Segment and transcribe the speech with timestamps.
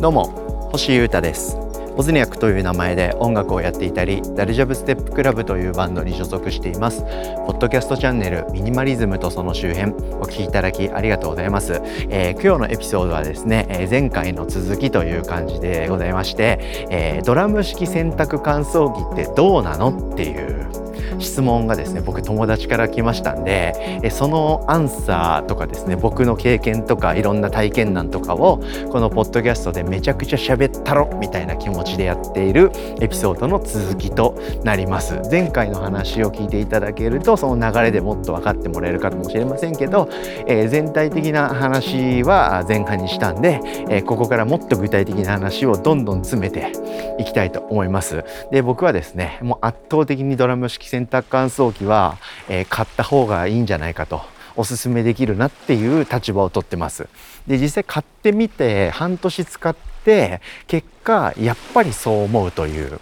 [0.00, 1.58] どうも星優太です。
[1.94, 7.02] オズニャクという名前で音楽をやっていたりダルジャブステップクラブというバンドに所属しています。
[7.02, 20.79] ポッドキャストチャンネルミニマリズムとその周辺お聞きいただきありがとうございます、えー、今日のエピソードはですね、えー、前回の続きという感じでございまして、えー、ドラム式洗濯乾燥機ってどうなのっていう
[21.20, 28.60] 質問がですね僕友達から来ましたんでそのアンサーとかですね僕の経験とかいろんな体験談とかを
[28.90, 35.20] このポッドキャストでめちゃくちゃ喋ったろみたいな気持ちでやっているエピソードの続きとなります。
[35.30, 40.08] 前回の話を聞いていただけるとその流れでもっと分かってもらえるかもしれませんけど、
[40.46, 46.72] えー、全体的な話は前半にしたんで、えー、ここからもっと具体的な話をどんどん詰めて
[47.18, 48.24] いきたいと思います。
[48.50, 54.22] で僕はですねもう圧倒的にドラム式洗濯乾燥機は、えー、買った方がいいんじゃないかと
[54.56, 57.08] おすすめできるなっていう立場をとってます。
[57.46, 59.74] で実際買ってみて半年使っ
[60.04, 63.00] て結果やっぱりそう思うという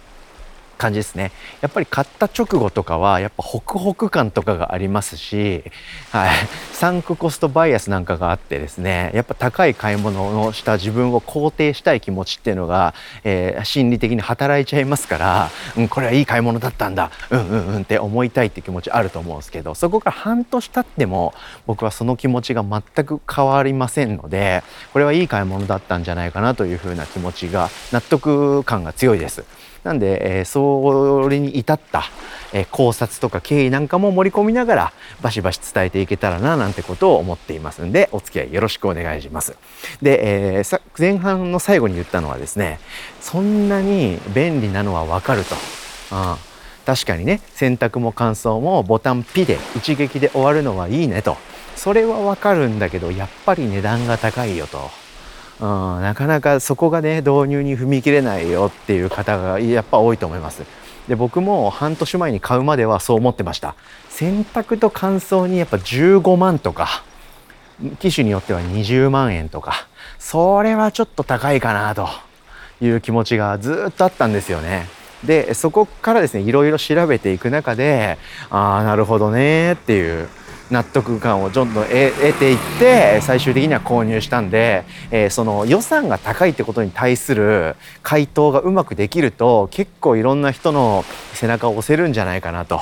[0.79, 5.63] 感じですねやっぱり買った直後とかはやっぱホクホク感とかがありますし、
[6.11, 6.29] はい、
[6.71, 12.93] サンクコストバイアスなんかがあってですねやっぱ高い買い物をした自分を肯定したい気持ちっていうのが、
[13.25, 21.33] えー、心理的に働いちゃいますから、うん、これはいい買い物だったんだうんうんうんって思いたいって気持ちあると思うんですけどそこから半年経っても
[21.67, 24.63] 僕はその気持ちが全く変わりませんので
[24.93, 29.43] これはいい買い物だったんじゃないかなというふうな気持ちが納得感が強いです。
[29.83, 30.45] なんで、えー、
[31.23, 32.03] それに至った、
[32.53, 39.55] えー、考察とか経緯なんかも盛り込みながらバシバシ伝えていけたらななんてことを思っていますんでお付き合いよろしくお願いします。
[40.01, 42.79] で、えー、前半の最後に言ったのはですね
[43.21, 45.55] そんなに便利なのはわかると。
[46.11, 46.49] うん
[46.85, 51.37] 確かにね洗濯も乾燥もボタンピで一撃で終わるのはいいねと
[51.75, 54.89] それはわかるんだけどやっぱり値段が高いよと
[55.61, 60.63] うん、なかなかそこがね導入に踏み切れないよっていう方がやっぱ多いと思います。
[61.07, 63.75] で僕も半年前に買うまではそう思ってました。
[64.09, 67.03] 洗濯と乾燥にやっぱ15万とか
[67.99, 72.07] 機種によっては20万円とかそれはちょっと高いかなと
[72.81, 74.87] いう気持ちがずっとあったんですよね。
[75.23, 78.17] でそこからですねいろいろ調べていく中で
[78.49, 80.29] ああなるほどねっていう
[80.71, 91.03] 納得感をどんどん得ていって最終的には購入したんで、えー、その予算が高いってことに対する回答がうまくできると結構いろんな人の
[91.33, 92.81] 背中を押せるんじゃないかなと。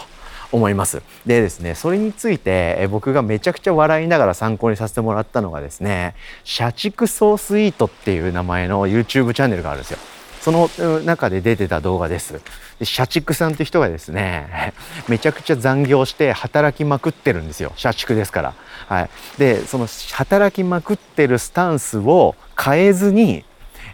[0.51, 6.15] 思いますでですねそれについて僕がめちゃくちゃ笑いながら参考にさせてもらったのがですね
[6.45, 9.99] 社畜ソースイートっていう名前の YouTube チャンネルがあるんですよ
[10.47, 10.69] その
[11.01, 12.39] 中で出てた動画です。
[12.79, 14.71] で社畜さんって人がですね、
[15.09, 17.73] めちゃくちゃ残業して働きまくってるんですよ。
[17.75, 18.53] 社畜ですから。
[18.87, 19.09] はい。
[19.37, 23.43] で、その働きまくってるスタンスを変えずに、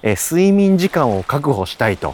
[0.03, 2.13] え睡眠時間を確保したいと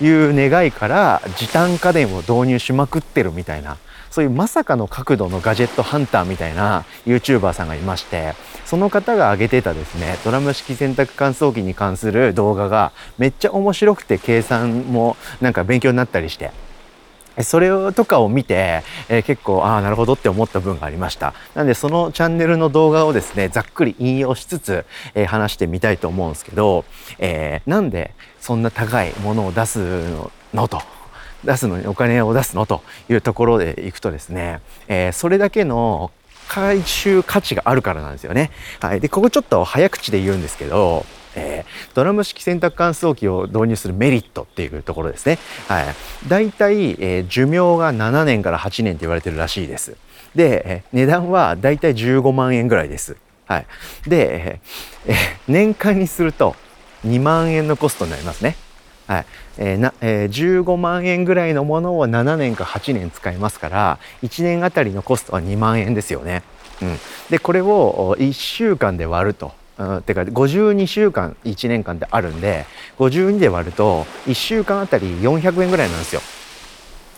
[0.00, 3.76] いう願いから時短家電を導入しまくってるみたいな
[4.12, 8.34] そういうまさかの角度のガジェットハンターみたいな YouTuber さんがいまして
[8.66, 16.50] その方が上げてたですねドラム式洗濯乾燥機に関する動画がめっちゃ面白くて計算もなんか勉強になったりして
[17.40, 21.32] それとかを見て、えー、結構ああなるほどって思った分がありました。
[21.54, 24.84] なんでそのチャンネルの動画をですねざっくり引用しつつ、
[25.14, 26.84] えー、話してみたいと思うんですけど、
[27.18, 29.78] えー、なんでそんな高いものを出す
[30.52, 31.01] のと。
[31.44, 36.10] 出すのにお金を出すのというところでいくとですね、えー、それだけの
[36.48, 38.50] 回収価値があるからなんですよね。
[38.80, 39.00] はい。
[39.00, 45.38] で、ここちょっと早口で言うんですけど、えー、ドラム式洗濯乾燥機を導入するメリットっていうところですね。
[45.68, 45.86] はい。
[46.28, 49.96] 大体、えー、寿命が7年から8年って言われてるらしいです。
[50.34, 53.16] で、値段は大体15万円ぐらいです。
[53.46, 53.66] はい。
[54.06, 54.60] で、
[55.06, 55.16] えー、
[55.48, 56.54] 年間にすると
[57.06, 58.56] 2万円のコストになりますね。
[59.06, 59.26] はい
[59.58, 66.42] えーなえー、15万円ぐらいのものを7年か8年使いますから1年あたりのコストは2万円ですよね。
[66.80, 66.98] うん、
[67.30, 69.52] でこれを1週間で割ると。
[69.78, 72.66] うん、てか52週間1年間であるんで
[72.98, 76.20] 52で割ると1週間あたり400円ぐらいなんですよ。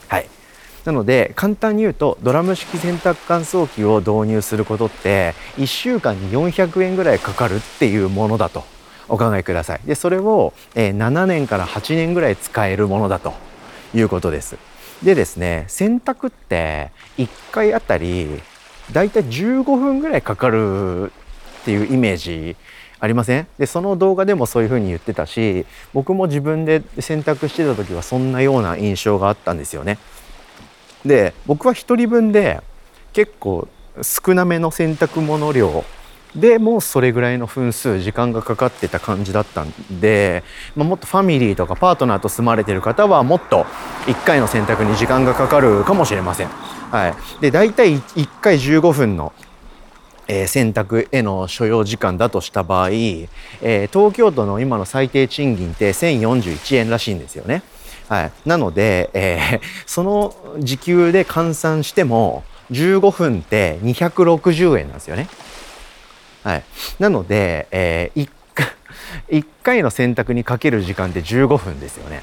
[0.09, 0.29] はい
[0.85, 8.65] なので簡単に言うとドラム式洗濯乾燥機を導入することって1週間に400円ぐらいかかるっていうものだと
[9.15, 9.81] お考えください。
[9.85, 13.33] でそれを、え、7年から8年ぐらい使えるものだと
[13.95, 14.57] いうことです。
[15.03, 18.41] でですね洗濯って1回あたり
[18.93, 21.13] だいたい15分ぐらいかかる
[21.63, 22.57] っていうイメージ
[23.01, 23.47] ありません？
[23.59, 29.99] でその動画でもそういうふうに言ってたし僕も自分で洗濯してた時はそんなような印象があったんですよね。
[31.05, 32.63] で僕は1人分で
[33.13, 33.69] 結構
[34.01, 35.85] 少なめの洗濯物量
[36.35, 40.43] でもうそれぐらいの分数時間がかかってた感じだったんで、
[40.75, 43.65] まあ、もっとファミリーとかパートナーと住まれてる方はもっと
[44.07, 46.49] 1回の選択に時間がかかるかもしれません。
[46.49, 49.33] はい、で大体1回15分の
[50.27, 57.63] えー、選択への所要時間だとした場合、えー、東京都の今の最低賃金って1041円らしいんですよね。
[58.09, 65.29] はい、なので、えー、 その時給で換算しても15分って260円なんですよね。
[66.45, 66.65] はい、
[66.99, 68.31] なので、えー、1,
[69.31, 72.23] 1 回の選択にかける時間って15分ですよね。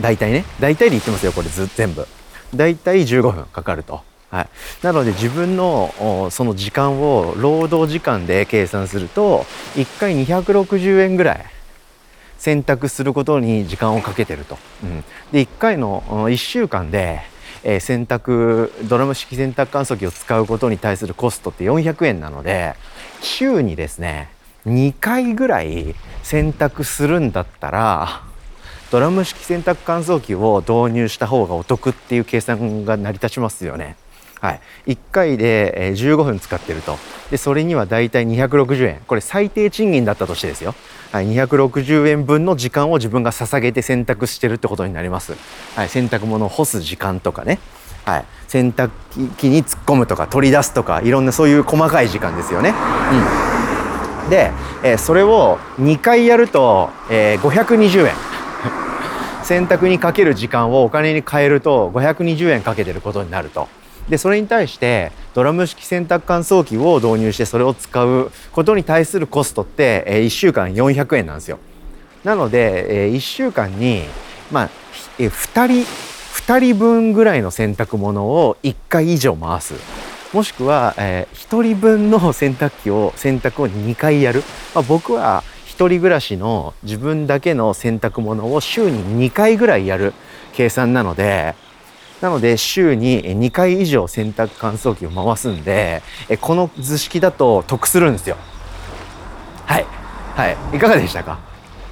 [0.00, 2.08] 大体ね大体で言ってますよこれず全部。
[2.54, 4.00] 大体15分かかると。
[4.30, 4.48] はい、
[4.82, 9.44] なので自分のその時間を労働時間で計算すると
[9.74, 11.44] 1回260円ぐらい
[12.38, 14.56] 選択することに時間をかけてると。
[14.82, 17.20] うん、で1回の1週間で
[17.64, 22.74] えー、洗濯ドラム式洗濯乾燥機を使うことに対するコストって400円なので
[23.20, 24.30] 週にですね
[24.66, 28.22] 2回ぐらい洗濯するんだったら
[28.90, 33.96] ドラム式洗濯乾燥機を導入した方がお得っていう計算が成り立ちますよね。
[34.42, 36.98] はい、1回で15分使ってると。
[37.30, 39.00] でそれにはだいたい260円。
[39.06, 40.74] これ最低賃金だったとしてですよ、
[41.12, 45.34] はい、260円分の時間を自分が捧げて洗濯してるってことになります、
[45.76, 47.60] はい、洗濯物を干す時間とかね、
[48.04, 48.90] はい、洗濯
[49.36, 52.74] 機に突っ込むとか取り出すとかいろんなそういう細かい時間ですよね、
[54.24, 54.50] うん、で、
[54.82, 58.14] えー、それを2回やると、えー、520円。
[59.44, 63.68] 洗濯にかける時間をお金に変えると520円かけてることになると。
[64.08, 71.58] でそれに対してドラム式洗濯乾燥機を導入してそれを使うことに対するコストって、え、1週間400円なんですよ。
[72.24, 74.02] なので、え、1週間に、
[74.50, 74.70] まあ
[75.18, 75.86] え、2人
[76.34, 79.74] 2人分ぐらいの洗濯物を1回以上回す。
[80.32, 84.42] もしくは、え、1人分の洗濯機を洗濯を2回やる。
[84.74, 90.12] まあ、僕は1人暮らしの自分だけの洗濯物を週に2回ぐらいやる
[90.52, 91.54] 計算なので
[92.22, 96.02] なので週に2回以上洗濯乾燥機を回すんで
[96.40, 98.36] この図式だと得するんですよ。
[99.66, 99.86] はい。
[100.34, 100.56] はい。
[100.76, 101.38] いかがでしたか？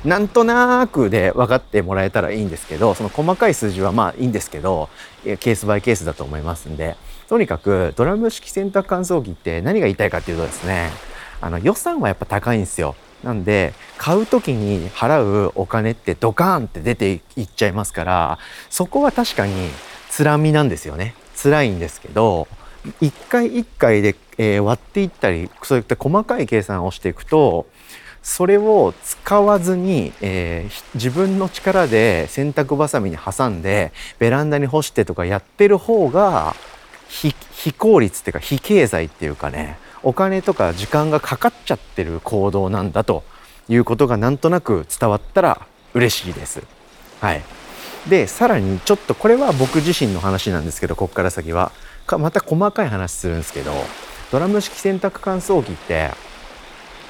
[0.05, 4.89] なんとなくで分かってもらえたらいいんですけどその細かい数字はまあいいんですけど
[5.25, 6.97] ケースバイケースだと思いますんで
[7.29, 10.91] とにかくドラム式洗濯乾燥機って何が言いたいかっていうとですね
[11.43, 12.95] あの予算はやっぱ高いんですよ。
[13.23, 18.39] なんで買う時に払うお金ってドカーンって出ていっちゃいますから
[18.71, 19.69] そこは確かに
[20.21, 22.47] 辛みなんですよね辛いんですけど
[23.01, 27.67] 一回一回で、えー、割っていったりそういった細かい計算をしていくと
[28.23, 36.55] それを使わずに、えー、自分の力で洗濯ばさみに挟んでベランダに干してとかやってる方が
[37.09, 37.35] 非
[37.73, 43.25] 効率っていうか非経済っていうかねお金とか時間がかかっちゃってる行動なんだと
[43.71, 46.63] いうことがなんとなく伝わったら嬉しいです。
[47.21, 47.43] はい。
[48.09, 51.73] でさらにちょっとこれは僕自身の話なんですけどこっから先は。
[52.11, 53.73] かまた細かい話するんですけど
[54.33, 56.11] ドラム式洗濯乾燥機って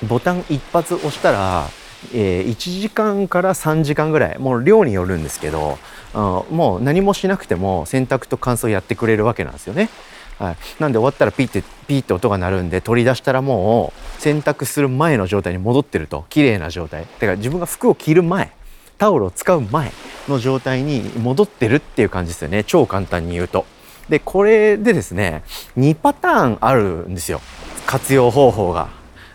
[0.06, 1.68] ボタン一発押したら、
[2.14, 5.78] えー、1時間から3時間ぐらいもう量によるんですけど、
[6.14, 9.90] うん、もう何もしなくても洗濯と乾燥やってくれるわけなんですよね。
[10.38, 16.24] はい、なんで終わったらピッてピッて音が鳴るんで取り出したらもう洗濯する前の状態に戻ってると。
[16.30, 17.02] 綺麗な状態。
[17.02, 18.50] だから自分が服を着る前。
[19.00, 19.92] タオルを使う前
[20.28, 23.64] の状態に戻ってるっていう感じですよね超簡単に言うと。
[24.10, 25.42] でこれでですね
[25.78, 27.40] 2パターンあるんですよ
[27.86, 28.90] 活用方法が。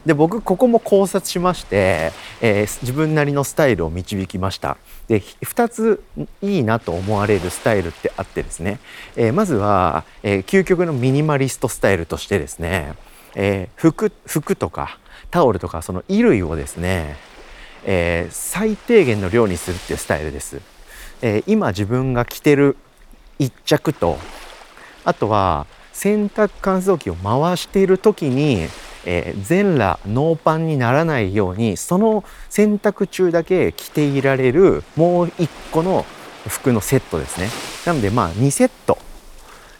[0.06, 6.04] で僕ここも考察しまして、えー、自分なりのスタイルを導きましたで2つ
[6.44, 8.78] いいなと思われるスタイルってあってですね、
[9.16, 12.94] えー、まずは、えー、究極のミニマリストスタイルとしてですね、
[13.34, 15.00] え服服とか
[15.32, 17.16] タオルとかその衣類をですね
[17.86, 20.60] えー、最低限の量にするっていうスタイルです。
[21.22, 22.76] えー、今自分が着てる
[23.40, 24.18] 一着と
[25.06, 28.68] あとは洗濯乾燥機を回している時に、
[29.06, 36.06] えー、全裸ノーパンにならないようにその洗濯中だけ着ていられるもう一個の
[36.48, 37.50] 服のセットですね。
[37.86, 38.98] なのでまあ2セット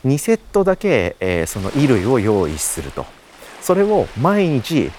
[0.06, 3.06] 2セットだけ、えー、その衣類を用意すると。
[3.62, 4.92] それを毎日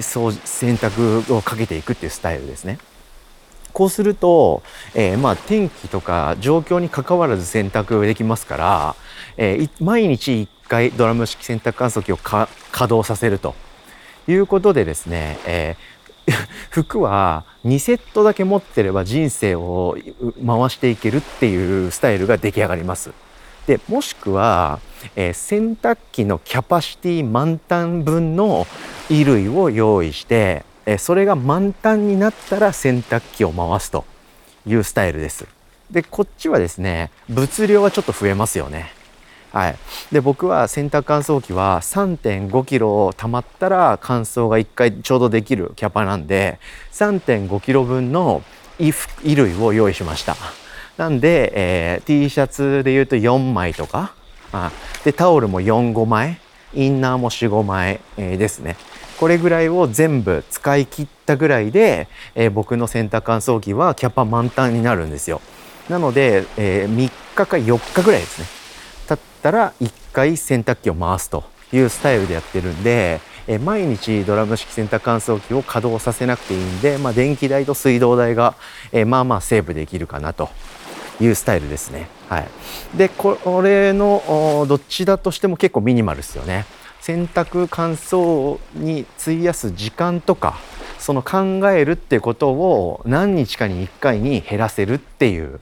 [0.00, 2.78] そう洗濯をかけていくっていうスタイルですね。
[3.72, 4.62] こうすると、
[4.94, 8.96] えー、まあ天気とか状況にかかわらず洗濯できますから、
[9.36, 13.54] えー、毎日1回ドラム式洗濯乾燥機を稼働させると
[14.28, 16.32] いうことでですね、えー、
[16.70, 19.96] 服は2セットだけ持ってれば人生を
[20.46, 23.10] 回していけるっていうスタイルが出来上がります。
[23.66, 24.78] でもしくは
[25.16, 28.66] えー、洗濯機のキャパシティ満タン分の
[29.08, 34.04] 衣類を用意して、えー、それが満タンになったら洗濯機を回すと
[34.66, 35.46] いうスタイルです。
[35.90, 38.92] でこっちはですね物量はちょっと増えますよね。
[39.52, 39.76] はい、
[40.10, 46.58] で僕は洗濯乾燥機は3.5キロ溜まったら乾燥が1回ちょうどできるキャパなんで
[46.90, 48.42] 3.5キロ分の
[48.78, 50.36] 衣類を用意しました。
[50.96, 54.14] なんで、えー、T シャツで言うと4枚とか、
[54.54, 54.72] あ
[55.04, 56.38] でタオルも4、5枚、
[56.74, 58.76] インナーも4、5枚、えー、ですね。
[59.18, 65.40] これぐらいを全部使い切ったぐらいで、えー、僕の洗濯乾燥機はキャパ満タンになるんですよ。
[65.88, 68.46] なので、えー、3日か4日ぐらいですね。
[69.08, 78.54] 経ったら1回洗濯機を回すというスタイルでやってるんで、え毎日ドラム式洗濯乾燥機を稼働させなくていいんで、まあ、電気代と水道代が、
[78.90, 80.48] えまあまあセーブできるかなと
[81.20, 82.08] いうスタイルですね。
[82.28, 82.48] はい、
[82.96, 86.64] でこれのどっちだとしても結構ミニマルですよね。
[87.00, 90.58] 洗濯乾燥に費やす時間とか
[90.98, 95.60] その考えるっていうことを何日かに1回に減らせるっていう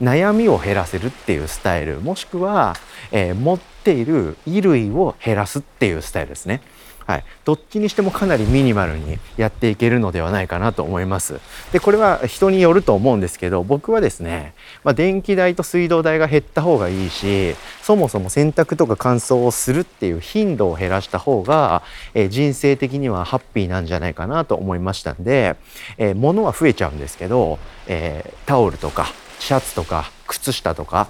[0.00, 2.76] 悩みを減らせるっていうスタイルもしくは、
[3.10, 6.60] えー、持っている衣類を減らすっていうスタイルですね。
[7.06, 11.40] はい、どっちにしてもかなりミニマルにやっていけるのではないかなと思います。
[11.72, 21.82] でこれは人によると思うんですけど僕はですね、まあ、電気代と水道代が減った方がいいしそもそも洗濯とか乾燥をするっていう頻度を減らした方が、
[22.14, 25.56] えー、人生的にはハッピーなんじゃないかなと思いましたんで、
[25.98, 29.08] えー、物は増えちゃうんですけど、えー、タオルとか
[29.38, 31.08] シャツとか靴下とか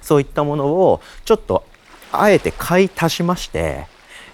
[0.00, 1.64] そういったものをちょっと
[2.12, 3.86] あえて買い足しまして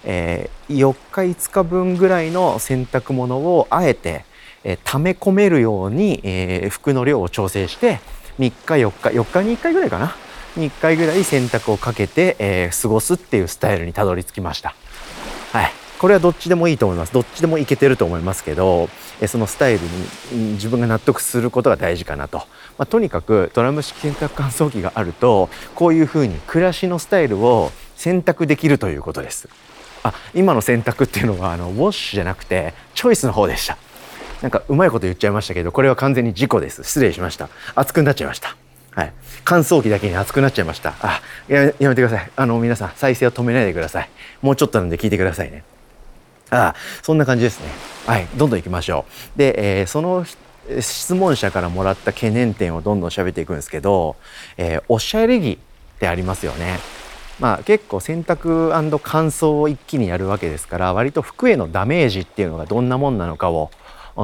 [0.05, 4.25] えー、4日5日分ぐらいの洗濯物をあえて、
[4.63, 7.99] えー、溜め込めるように、えー、服の量を調整して
[8.39, 10.15] 3日4日4日に1回ぐらいかな
[10.55, 14.75] に1回ぐらい洗濯をかけて、えー、過ごすっていうスタイルにたどり着きました。
[15.51, 17.13] はいこれはどっちでもいいと思います。
[17.13, 18.89] どっちでもいけてると思いますけど、
[19.27, 19.79] そのスタイル
[20.33, 22.39] に自分が納得することが大事かなと。
[22.77, 29.47] まあ、とにかくドラム式洗濯乾燥機があると、こういうふうに暮らしのスタイルを選択できるということです。
[30.05, 33.77] あ今の選択っていうのはあのウォッシュじゃなくてチョイスの方でした。
[34.43, 36.83] なんかうまいこと言っちゃいましたけどこれは完全に事故です。
[36.83, 37.49] 失礼しました。
[37.73, 38.55] 熱くなっちゃいました。
[38.91, 39.13] はい。
[39.43, 40.93] 乾燥機だけに熱くなっちゃいました。
[41.01, 42.31] あやめてください。
[42.35, 44.09] あの皆さん再生を止めないでください。
[44.43, 45.63] もうちょっとなんで聞いてくださいね。
[46.51, 47.69] ああそんな感じですね。
[48.05, 48.27] はい。
[48.35, 49.39] どんどん行きましょう。
[49.39, 50.23] で、えー、その
[50.79, 54.15] 質問者からもらった懸念点をどんどん喋っていくんですけど、
[54.57, 56.77] えー、おしゃれ着ってありますよね。
[57.39, 58.71] まあ、結構洗濯
[59.03, 63.71] 乾燥を一気にやるわけですから割と服へのダメージっていうのがどんなもんなのかを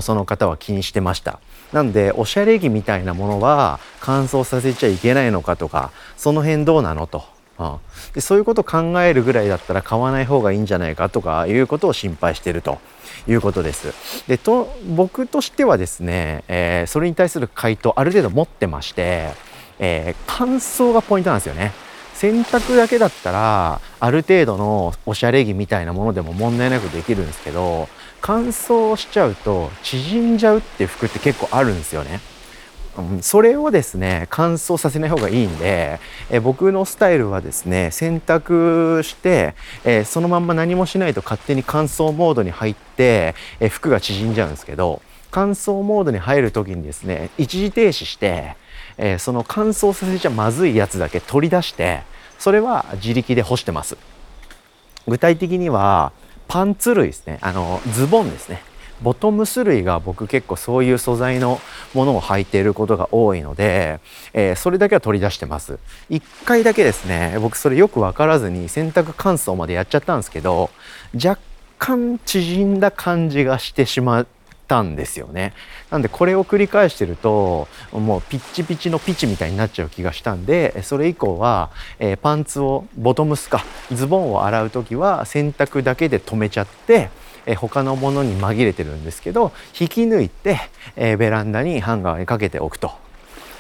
[0.01, 1.39] その方は気にしてました
[1.74, 7.24] なんでおしゃれ着みたいなものは乾燥させちゃいけないのかとかその辺どうなのと、
[7.60, 7.77] うん、
[8.13, 12.80] でそういうことを考えるぐらいだったら買わない方がいいんじゃないかとかいうことを心配してると
[13.27, 13.94] いうことです。
[14.27, 19.30] でと僕としてはですね、えー、それに対する回答ある程度持ってまして、
[19.80, 21.72] えー、乾燥がポイントなんですよね。
[22.22, 27.90] 洗濯だけだったらある程度のおしゃれ着みたいなものでも問題なくできるんですけど
[28.22, 32.20] 乾燥しちゃうと縮んじゃうって服って結構あるんですよね。
[33.22, 36.00] それをですね乾燥させない方がいいんで
[36.30, 45.01] え僕のスタイルはですね洗濯してえそのまんま何もしないと勝手に乾燥モードに入ってえ服が縮んじゃうんですけど
[45.32, 48.58] 乾燥モードに入る時にですね一時停止して、
[48.98, 52.01] えその乾燥させちゃまずいやつだけ取り出して
[52.41, 53.98] それは自力で干してます。
[55.07, 56.12] 具体的には
[56.48, 57.38] パンツ類ですね。
[57.41, 58.63] あのズボンですね。
[59.03, 61.62] ボトムス類が僕結構そういう素材の
[61.93, 64.00] ものを履いていることが多いので、
[64.33, 65.77] えー、それだけは取り出してます。
[66.10, 70.71] 一回だけですね僕それよく分からずに洗濯乾燥までやっちゃったんですけど
[71.13, 71.39] 若
[71.77, 74.27] 干縮んだ感じがしてしまっ
[74.72, 75.54] たんですよね。
[75.90, 87.10] なんでこれを繰り返してるともうピッチピチのピチみたいになっちゃう気がしたんでそれ以降は、えー、パンツをボトムスかズボンを洗う時は洗濯だけで止めちゃって、
[87.46, 90.58] えー、他のものに紛れてるんですけど引き抜いて、
[90.96, 93.00] えー、ベランダにハンガーにかけておくと。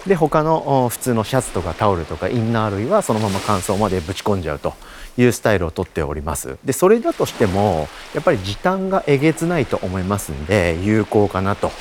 [0.07, 4.73] で他の普通のシャツとかタオルとかインナー類はそのまま乾燥までぶち込んじゃうと
[5.17, 6.57] いうスタイルをとっております。
[6.63, 11.71] でそれだとしてもやっぱり時短がえげつないと思いますんで有効かなと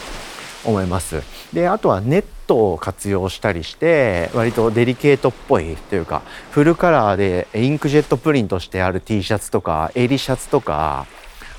[0.65, 1.23] 思います。
[1.53, 11.07] であとはネットを活用したりして割とデリケートっぽいというかフルカラーでインクジェットプリントしてある T シャツとか襟シャツとか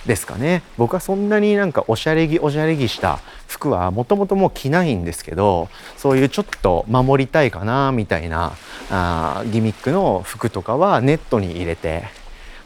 [0.05, 0.63] ですかね。
[0.77, 8.53] 僕はそんなになんかおしゃれ着おしゃれ着した服はもともともう着ないんですけどそういうちょっと守りたいかなみたいな
[8.89, 12.05] あギミックの服とかはネットに入れて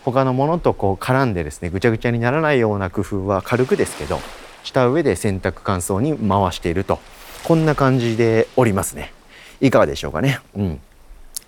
[0.04, 4.20] 他のものとこう絡んでですねぐちゃぐちゃにならないような工夫は軽くですけど
[4.64, 7.00] した上で洗濯乾燥に回していると。
[7.46, 9.14] こんな感じでおりますね
[9.62, 10.40] いかがでしょうかね。
[10.58, 10.82] うん。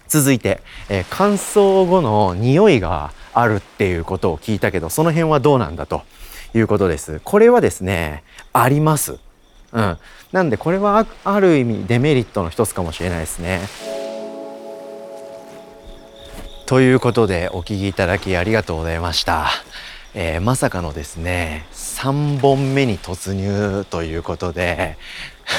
[0.07, 6.03] 続いて、えー、乾燥後の匂いがあるっていうことを聞いたけどその辺はどうなんだと
[6.53, 8.23] いうことですこれはですね
[8.53, 9.19] あります
[9.73, 9.97] うん
[10.31, 13.61] なんでこれはある意味デメリットの一つかもしれないですね
[16.65, 19.47] ということでお聞きいただきありがとうございました。
[20.13, 24.97] えー、まさかのですね3本目に突入ということで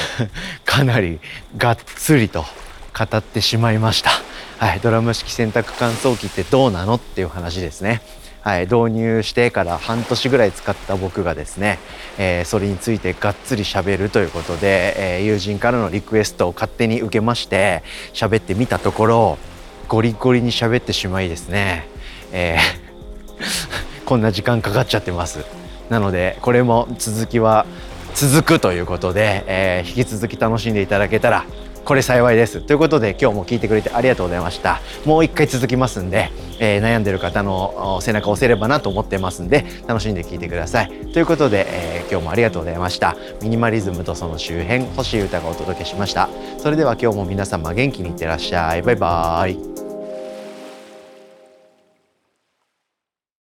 [0.65, 1.19] かなり
[1.57, 2.45] がっつりと
[2.93, 4.11] 語ってしまいました。
[4.59, 8.01] はい、ドラム式洗濯乾燥機ってどうなのっていう話ですね。
[8.41, 11.79] はい、導入してから半年ぐらい使った僕がですね、
[12.17, 19.37] えー、それについてがっつり喋るということで、えー、友人からのリクエストを勝手に受けまして喋ってみたところ
[19.87, 21.87] ゴリゴリに喋ってしまいですね、
[22.33, 25.45] えー、 こんな時間かかっちゃってます
[25.89, 27.65] なのでこれも続きは
[28.13, 31.45] 続くということで、え、引き続き楽しんでいただけたら
[31.85, 32.61] これ幸いです。
[32.61, 34.79] ということで今日も聞いてくれてありがとうございました。
[35.05, 40.89] もう一回続きますんで、えー、悩んでる方の背中を押せればなと思ってますんで楽しんで聞いてください。
[41.13, 43.15] ということで、えー、今日もありがとうございました。
[43.41, 46.29] ミニマリズムとその周辺星歌がお届けしました。
[46.59, 48.81] それでは今日も皆様元気にいってらっしゃい。
[48.81, 49.88] バイバーイ。